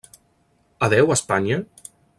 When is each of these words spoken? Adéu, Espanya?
Adéu, 0.87 1.13
Espanya? 1.19 1.63